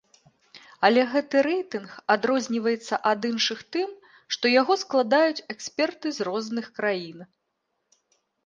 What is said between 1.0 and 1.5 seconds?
гэты